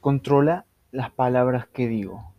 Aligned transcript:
Controla 0.00 0.64
las 0.92 1.10
palabras 1.10 1.68
que 1.68 1.86
digo. 1.86 2.32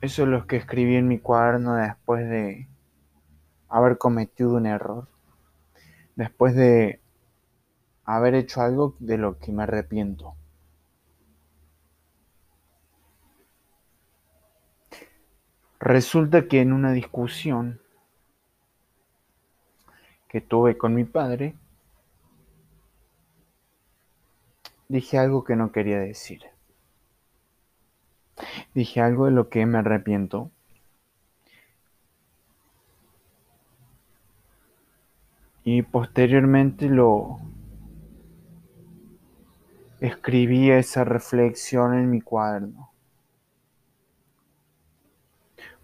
Eso 0.00 0.22
es 0.22 0.28
lo 0.28 0.46
que 0.46 0.56
escribí 0.56 0.94
en 0.94 1.08
mi 1.08 1.18
cuaderno 1.18 1.74
después 1.74 2.28
de 2.28 2.68
haber 3.68 3.98
cometido 3.98 4.54
un 4.54 4.66
error. 4.66 5.08
Después 6.14 6.54
de 6.54 7.00
haber 8.04 8.34
hecho 8.34 8.62
algo 8.62 8.94
de 9.00 9.18
lo 9.18 9.38
que 9.38 9.52
me 9.52 9.64
arrepiento. 9.64 10.34
Resulta 15.80 16.46
que 16.46 16.60
en 16.60 16.72
una 16.72 16.92
discusión 16.92 17.80
que 20.28 20.40
tuve 20.40 20.78
con 20.78 20.94
mi 20.94 21.04
padre, 21.04 21.56
dije 24.90 25.18
algo 25.18 25.44
que 25.44 25.54
no 25.54 25.70
quería 25.70 26.00
decir. 26.00 26.42
Dije 28.74 29.00
algo 29.00 29.26
de 29.26 29.30
lo 29.30 29.48
que 29.48 29.64
me 29.64 29.78
arrepiento. 29.78 30.50
Y 35.62 35.82
posteriormente 35.82 36.88
lo 36.88 37.38
escribí 40.00 40.72
esa 40.72 41.04
reflexión 41.04 41.94
en 41.94 42.10
mi 42.10 42.20
cuaderno. 42.20 42.90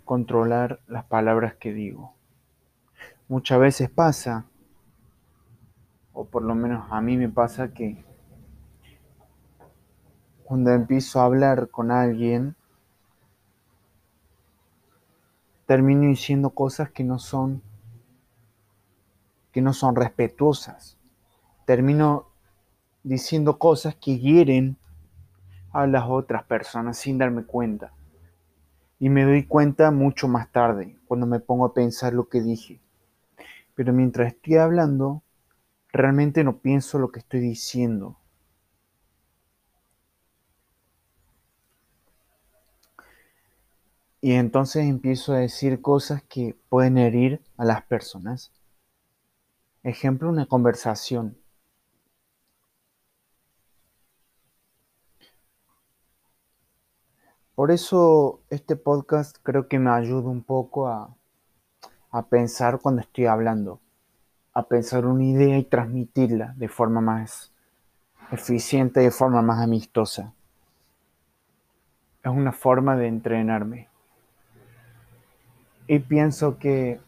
Controlar 0.05 0.81
las 0.89 1.05
palabras 1.05 1.55
que 1.55 1.73
digo. 1.73 2.15
Muchas 3.29 3.61
veces 3.61 3.89
pasa, 3.89 4.47
o 6.13 6.25
por 6.25 6.43
lo 6.43 6.57
menos 6.57 6.91
a 6.91 7.01
mí 7.01 7.17
me 7.17 7.29
pasa 7.29 7.73
que 7.73 8.05
cuando 10.47 10.71
empiezo 10.71 11.21
a 11.21 11.25
hablar 11.25 11.69
con 11.71 11.91
alguien, 11.91 12.55
termino 15.67 16.03
diciendo 16.03 16.51
cosas 16.51 16.89
que 16.93 17.03
no 17.03 17.19
son 17.19 17.63
que 19.51 19.61
no 19.61 19.73
son 19.73 19.97
respetuosas. 19.97 20.99
Termino 21.65 22.27
diciendo 23.03 23.59
cosas 23.59 23.97
que 23.97 24.19
hieren 24.19 24.77
a 25.73 25.87
las 25.89 26.05
otras 26.09 26.45
personas 26.45 26.97
sin 26.97 27.19
darme 27.19 27.45
cuenta. 27.45 27.93
Y 29.01 29.09
me 29.09 29.25
doy 29.25 29.47
cuenta 29.47 29.91
mucho 29.91 30.29
más 30.29 30.53
tarde, 30.53 30.97
cuando 31.07 31.27
me 31.27 31.41
pongo 31.41 31.65
a 31.65 31.75
pensar 31.75 32.13
lo 32.13 32.29
que 32.29 32.41
dije. 32.41 32.81
Pero 33.75 33.93
mientras 33.93 34.29
estoy 34.29 34.57
hablando, 34.59 35.23
realmente 35.89 36.45
no 36.45 36.59
pienso 36.59 36.99
lo 36.99 37.11
que 37.11 37.19
estoy 37.19 37.41
diciendo. 37.41 38.17
Y 44.27 44.33
entonces 44.33 44.87
empiezo 44.87 45.35
a 45.35 45.39
decir 45.39 45.81
cosas 45.81 46.21
que 46.25 46.59
pueden 46.69 46.99
herir 46.99 47.41
a 47.57 47.65
las 47.65 47.85
personas. 47.85 48.51
Ejemplo, 49.85 50.29
una 50.29 50.47
conversación. 50.47 51.39
Por 57.55 57.71
eso 57.71 58.41
este 58.51 58.75
podcast 58.75 59.37
creo 59.45 59.69
que 59.69 59.79
me 59.79 59.91
ayuda 59.91 60.29
un 60.29 60.43
poco 60.43 60.89
a, 60.89 61.15
a 62.11 62.27
pensar 62.27 62.81
cuando 62.81 63.03
estoy 63.03 63.27
hablando, 63.27 63.81
a 64.55 64.67
pensar 64.67 65.07
una 65.07 65.23
idea 65.23 65.57
y 65.57 65.63
transmitirla 65.63 66.53
de 66.57 66.67
forma 66.67 67.01
más 67.01 67.53
eficiente, 68.33 68.99
de 68.99 69.13
forma 69.13 69.41
más 69.41 69.63
amistosa. 69.63 70.35
Es 72.25 72.33
una 72.33 72.51
forma 72.51 72.97
de 72.97 73.07
entrenarme. 73.07 73.89
Y 75.87 76.01
pienso 76.01 76.59
que 76.59 77.01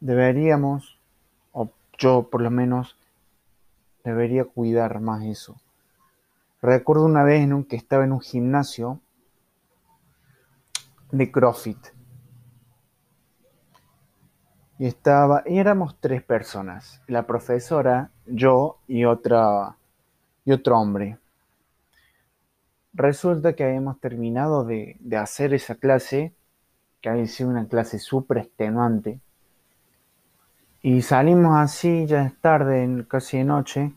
deberíamos, 0.00 0.98
o 1.52 1.70
yo 1.98 2.28
por 2.30 2.40
lo 2.40 2.50
menos, 2.50 2.96
debería 4.04 4.44
cuidar 4.44 5.00
más 5.00 5.24
eso. 5.24 5.56
Recuerdo 6.62 7.04
una 7.04 7.24
vez 7.24 7.42
en 7.42 7.52
un 7.52 7.64
que 7.64 7.76
estaba 7.76 8.04
en 8.04 8.12
un 8.12 8.20
gimnasio 8.20 9.00
de 11.10 11.30
CrossFit. 11.30 11.78
Y 14.78 14.86
estaba, 14.86 15.42
y 15.46 15.58
éramos 15.58 15.96
tres 16.00 16.22
personas, 16.22 17.00
la 17.06 17.26
profesora, 17.26 18.10
yo 18.26 18.78
y 18.86 19.04
otra 19.04 19.76
y 20.44 20.52
otro 20.52 20.78
hombre. 20.78 21.18
Resulta 22.96 23.52
que 23.52 23.62
habíamos 23.62 24.00
terminado 24.00 24.64
de, 24.64 24.98
hacer 25.20 25.52
esa 25.52 25.74
clase, 25.74 26.34
que 27.02 27.10
había 27.10 27.26
sido 27.26 27.50
una 27.50 27.68
clase 27.68 27.98
súper 27.98 28.38
extenuante. 28.38 29.20
Y 30.80 31.02
salimos 31.02 31.58
así, 31.58 32.06
ya 32.06 32.22
es 32.22 32.40
tarde, 32.40 33.04
casi 33.06 33.36
de 33.36 33.44
noche. 33.44 33.92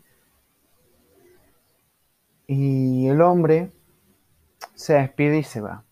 Y 2.45 3.07
el 3.07 3.21
hombre 3.21 3.71
se 4.75 4.95
despide 4.95 5.37
y 5.39 5.43
se 5.43 5.61
va. 5.61 5.85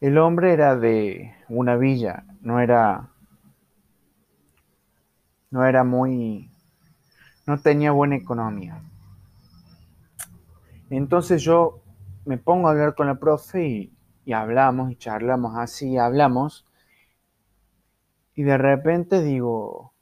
El 0.00 0.16
hombre 0.16 0.54
era 0.54 0.76
de 0.76 1.34
una 1.50 1.76
villa, 1.76 2.24
no 2.40 2.58
era 2.58 3.10
no 5.50 5.66
era 5.66 5.84
muy 5.84 6.50
no 7.46 7.58
tenía 7.58 7.92
buena 7.92 8.16
economía. 8.16 8.80
Entonces 10.90 11.42
yo 11.42 11.82
me 12.24 12.38
pongo 12.38 12.68
a 12.68 12.72
hablar 12.72 12.94
con 12.94 13.06
la 13.06 13.16
profe 13.16 13.92
y, 14.24 14.32
hablamos 14.32 14.90
y 14.90 14.96
charlamos 14.96 15.56
así, 15.56 15.98
hablamos. 15.98 16.66
Y 18.34 18.42
de 18.44 18.58
repente 18.58 19.22
digo, 19.22 19.92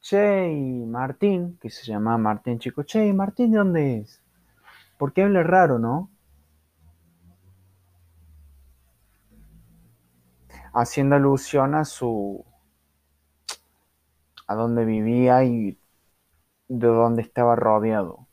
Che, 0.00 0.48
Martín, 0.86 1.58
que 1.60 1.70
se 1.70 1.86
llama 1.86 2.18
Martín 2.18 2.58
Chico, 2.58 2.82
Che, 2.82 3.06
¿y 3.06 3.12
Martín 3.12 3.52
de 3.52 3.58
dónde 3.58 3.98
es? 3.98 4.20
¿Por 4.98 5.12
qué 5.12 5.22
habla 5.22 5.42
raro, 5.42 5.78
no? 5.78 6.10
Haciendo 10.74 11.16
alusión 11.16 11.74
a 11.74 11.84
su. 11.84 12.44
a 14.46 14.54
dónde 14.54 14.84
vivía 14.84 15.44
y 15.44 15.78
de 16.68 16.86
dónde 16.86 17.22
estaba 17.22 17.56
rodeado 17.56 18.26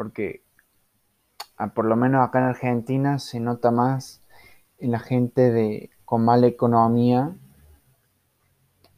porque 0.00 0.42
ah, 1.58 1.74
por 1.74 1.84
lo 1.84 1.94
menos 1.94 2.26
acá 2.26 2.38
en 2.38 2.46
Argentina 2.46 3.18
se 3.18 3.38
nota 3.38 3.70
más 3.70 4.22
en 4.78 4.92
la 4.92 4.98
gente 4.98 5.50
de 5.50 5.90
con 6.06 6.24
mala 6.24 6.46
economía 6.46 7.36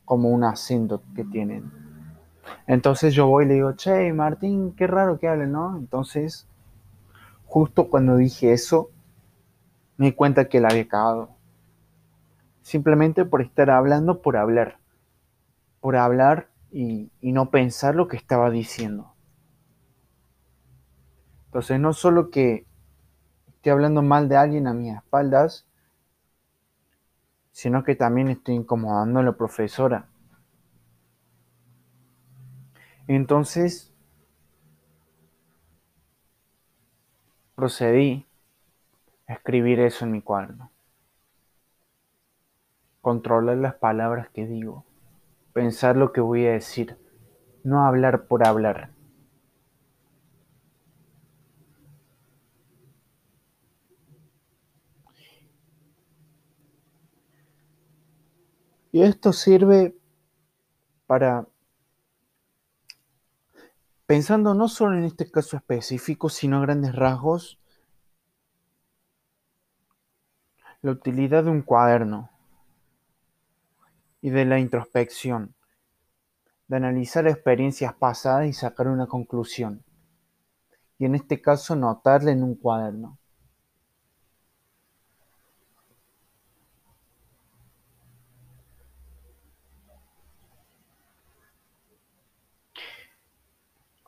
como 0.04 0.28
un 0.28 0.44
acento 0.44 1.02
que 1.16 1.24
tienen. 1.24 1.72
Entonces 2.68 3.14
yo 3.14 3.26
voy 3.26 3.46
y 3.46 3.48
le 3.48 3.54
digo, 3.54 3.72
che, 3.72 4.12
Martín, 4.12 4.76
qué 4.76 4.86
raro 4.86 5.18
que 5.18 5.26
hable, 5.26 5.48
¿no? 5.48 5.76
Entonces, 5.76 6.46
justo 7.46 7.90
cuando 7.90 8.16
dije 8.16 8.52
eso, 8.52 8.90
me 9.96 10.06
di 10.06 10.12
cuenta 10.12 10.48
que 10.48 10.60
la 10.60 10.68
había 10.68 10.86
cagado. 10.86 11.30
Simplemente 12.60 13.24
por 13.24 13.42
estar 13.42 13.70
hablando 13.70 14.22
por 14.22 14.36
hablar. 14.36 14.78
Por 15.80 15.96
hablar 15.96 16.46
y 16.70 17.10
no 17.22 17.50
pensar 17.50 17.96
lo 17.96 18.06
que 18.06 18.16
estaba 18.16 18.50
diciendo. 18.50 19.11
Entonces, 21.52 21.78
no 21.78 21.92
solo 21.92 22.30
que 22.30 22.66
estoy 23.48 23.72
hablando 23.72 24.00
mal 24.00 24.26
de 24.26 24.38
alguien 24.38 24.66
a 24.66 24.72
mis 24.72 24.96
espaldas, 24.96 25.66
sino 27.50 27.84
que 27.84 27.94
también 27.94 28.28
estoy 28.28 28.54
incomodando 28.54 29.20
a 29.20 29.22
la 29.22 29.32
profesora. 29.32 30.08
Entonces, 33.06 33.92
procedí 37.54 38.26
a 39.26 39.34
escribir 39.34 39.78
eso 39.80 40.06
en 40.06 40.12
mi 40.12 40.22
cuaderno. 40.22 40.70
Controlar 43.02 43.58
las 43.58 43.74
palabras 43.74 44.30
que 44.30 44.46
digo, 44.46 44.86
pensar 45.52 45.98
lo 45.98 46.14
que 46.14 46.22
voy 46.22 46.46
a 46.46 46.52
decir, 46.52 46.96
no 47.62 47.84
hablar 47.84 48.26
por 48.26 48.46
hablar. 48.48 48.91
Y 58.92 59.02
esto 59.02 59.32
sirve 59.32 59.96
para, 61.06 61.48
pensando 64.04 64.54
no 64.54 64.68
solo 64.68 64.98
en 64.98 65.04
este 65.04 65.30
caso 65.30 65.56
específico, 65.56 66.28
sino 66.28 66.58
a 66.58 66.60
grandes 66.60 66.94
rasgos, 66.94 67.58
la 70.82 70.92
utilidad 70.92 71.44
de 71.44 71.50
un 71.50 71.62
cuaderno. 71.62 72.28
y 74.24 74.30
de 74.30 74.44
la 74.44 74.60
introspección, 74.60 75.54
de 76.68 76.76
analizar 76.76 77.26
experiencias 77.26 77.92
pasadas 77.94 78.46
y 78.46 78.52
sacar 78.52 78.86
una 78.86 79.08
conclusión, 79.08 79.84
y 80.96 81.06
en 81.06 81.16
este 81.16 81.42
caso 81.42 81.74
notarla 81.74 82.30
en 82.30 82.44
un 82.44 82.54
cuaderno. 82.54 83.18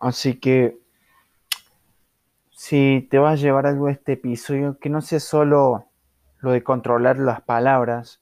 Así 0.04 0.38
que 0.38 0.78
si 2.50 3.08
te 3.10 3.18
vas 3.18 3.32
a 3.32 3.42
llevar 3.42 3.66
algo 3.66 3.88
este 3.88 4.12
episodio, 4.12 4.78
que 4.78 4.90
no 4.90 5.00
sea 5.00 5.18
solo 5.18 5.86
lo 6.40 6.50
de 6.50 6.62
controlar 6.62 7.18
las 7.18 7.40
palabras, 7.40 8.20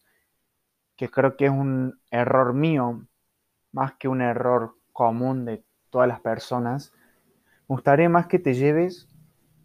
que 0.94 1.10
creo 1.10 1.36
que 1.36 1.46
es 1.46 1.50
un 1.50 1.98
error 2.12 2.54
mío, 2.54 3.04
más 3.72 3.94
que 3.94 4.06
un 4.06 4.22
error 4.22 4.76
común 4.92 5.44
de 5.44 5.64
todas 5.90 6.06
las 6.06 6.20
personas, 6.20 6.92
me 7.68 7.74
gustaría 7.74 8.08
más 8.08 8.28
que 8.28 8.38
te 8.38 8.54
lleves 8.54 9.08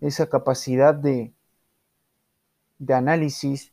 esa 0.02 0.28
capacidad 0.28 0.96
de, 0.96 1.36
de 2.80 2.94
análisis, 2.96 3.72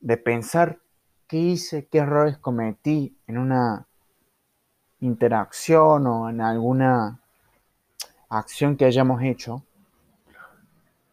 de 0.00 0.16
pensar 0.16 0.80
qué 1.28 1.36
hice, 1.36 1.86
qué 1.86 1.98
errores 1.98 2.38
cometí 2.38 3.18
en 3.26 3.36
una 3.36 3.88
interacción 5.00 6.06
o 6.06 6.30
en 6.30 6.40
alguna 6.40 7.21
acción 8.38 8.76
que 8.76 8.86
hayamos 8.86 9.22
hecho 9.22 9.62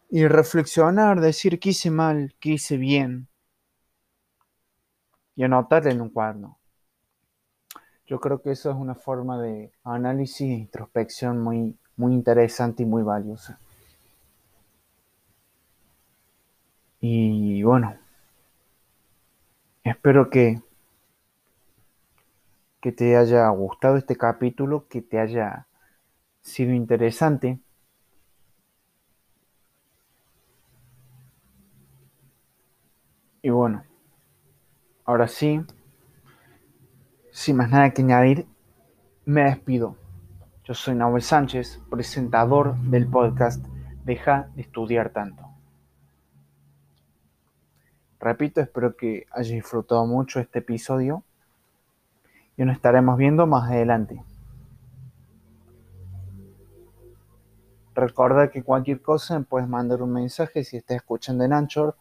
y 0.08 0.26
reflexionar, 0.26 1.20
decir 1.20 1.60
qué 1.60 1.70
hice 1.70 1.90
mal, 1.90 2.34
qué 2.40 2.52
hice 2.52 2.78
bien 2.78 3.28
y 5.36 5.44
anotarle 5.44 5.90
en 5.90 6.00
un 6.00 6.08
cuaderno. 6.08 6.58
Yo 8.06 8.18
creo 8.18 8.42
que 8.42 8.50
eso 8.50 8.70
es 8.70 8.76
una 8.76 8.94
forma 8.94 9.40
de 9.40 9.70
análisis 9.84 10.40
e 10.40 10.58
introspección 10.58 11.38
muy, 11.38 11.78
muy 11.96 12.14
interesante 12.14 12.82
y 12.82 12.86
muy 12.86 13.02
valiosa. 13.02 13.60
Y 17.00 17.62
bueno, 17.62 17.96
espero 19.84 20.28
que, 20.30 20.60
que 22.80 22.92
te 22.92 23.16
haya 23.16 23.48
gustado 23.50 23.96
este 23.96 24.16
capítulo, 24.16 24.88
que 24.88 25.02
te 25.02 25.20
haya 25.20 25.66
sido 26.40 26.72
interesante. 26.72 27.58
Y 33.42 33.50
bueno, 33.50 33.84
ahora 35.04 35.26
sí, 35.28 35.64
sin 37.30 37.56
más 37.56 37.70
nada 37.70 37.90
que 37.90 38.02
añadir, 38.02 38.46
me 39.24 39.44
despido. 39.44 39.96
Yo 40.64 40.74
soy 40.74 40.94
Nahuel 40.94 41.22
Sánchez, 41.22 41.80
presentador 41.90 42.76
del 42.76 43.06
podcast 43.06 43.64
Deja 44.04 44.50
de 44.54 44.62
estudiar 44.62 45.10
tanto. 45.10 45.46
Repito, 48.18 48.60
espero 48.60 48.96
que 48.96 49.26
hayas 49.30 49.52
disfrutado 49.52 50.04
mucho 50.04 50.40
este 50.40 50.58
episodio 50.58 51.22
y 52.58 52.64
nos 52.64 52.76
estaremos 52.76 53.16
viendo 53.16 53.46
más 53.46 53.70
adelante. 53.70 54.22
Recuerda 57.94 58.50
que 58.50 58.62
cualquier 58.62 59.02
cosa 59.02 59.40
puedes 59.40 59.68
mandar 59.68 60.02
un 60.02 60.12
mensaje 60.12 60.64
si 60.64 60.76
estás 60.76 60.98
escuchando 60.98 61.44
en 61.44 61.52
Anchor. 61.52 61.96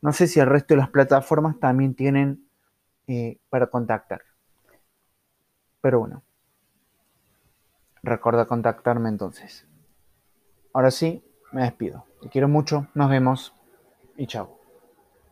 No 0.00 0.12
sé 0.12 0.26
si 0.26 0.40
el 0.40 0.46
resto 0.46 0.74
de 0.74 0.78
las 0.78 0.90
plataformas 0.90 1.58
también 1.58 1.94
tienen 1.94 2.48
eh, 3.06 3.38
para 3.48 3.66
contactar. 3.66 4.22
Pero 5.80 6.00
bueno, 6.00 6.22
recuerda 8.02 8.46
contactarme 8.46 9.08
entonces. 9.08 9.66
Ahora 10.72 10.90
sí, 10.90 11.22
me 11.52 11.62
despido. 11.62 12.04
Te 12.22 12.28
quiero 12.28 12.48
mucho, 12.48 12.86
nos 12.94 13.10
vemos 13.10 13.54
y 14.16 14.26
chao. 14.26 14.63